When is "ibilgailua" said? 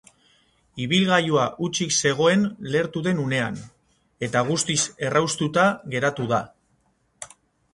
0.83-1.43